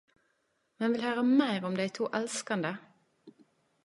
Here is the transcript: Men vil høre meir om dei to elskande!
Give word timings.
Men 0.77 0.95
vil 0.95 1.03
høre 1.07 1.25
meir 1.41 1.67
om 1.69 1.77
dei 1.79 1.85
to 1.97 2.07
elskande! 2.21 2.73